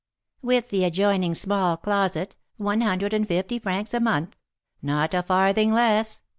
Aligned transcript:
"With 0.41 0.69
the 0.69 0.83
adjoining 0.83 1.35
small 1.35 1.77
closet, 1.77 2.35
one 2.57 2.81
hundred 2.81 3.13
and 3.13 3.27
fifty 3.27 3.59
francs 3.59 3.93
a 3.93 3.99
month, 3.99 4.35
not 4.81 5.13
a 5.13 5.21
farthing 5.21 5.71
less. 5.73 6.23